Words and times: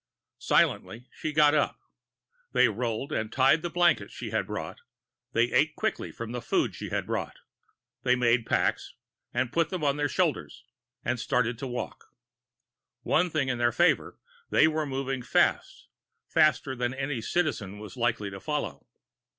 Silently 0.39 1.07
she 1.11 1.31
got 1.31 1.53
up. 1.53 1.79
They 2.53 2.67
rolled 2.67 3.11
and 3.11 3.31
tied 3.31 3.61
the 3.61 3.69
blankets 3.69 4.11
she 4.11 4.31
had 4.31 4.47
bought; 4.47 4.79
they 5.33 5.51
ate 5.51 5.75
quickly 5.75 6.11
from 6.11 6.31
the 6.31 6.41
food 6.41 6.73
she 6.73 6.89
had 6.89 7.05
brought; 7.05 7.37
they 8.01 8.15
made 8.15 8.47
packs 8.47 8.95
and 9.31 9.51
put 9.53 9.69
them 9.69 9.83
on 9.83 9.97
their 9.97 10.09
shoulders 10.09 10.63
and 11.05 11.19
started 11.19 11.59
to 11.59 11.67
walk. 11.67 12.05
One 13.03 13.29
thing 13.29 13.47
in 13.47 13.59
their 13.59 13.71
favor: 13.71 14.17
they 14.49 14.67
were 14.67 14.87
moving 14.87 15.21
fast, 15.21 15.87
faster 16.27 16.75
than 16.75 16.95
any 16.95 17.21
Citizen 17.21 17.77
was 17.77 17.95
likely 17.95 18.31
to 18.31 18.39
follow. 18.39 18.87